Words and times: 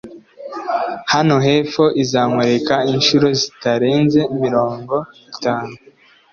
hano 1.13 1.35
hepfo 1.45 1.83
izamurika 2.03 2.75
inshuro 2.93 3.27
zitarenze 3.39 4.19
mirongo 4.41 4.95
itanu 5.31 5.73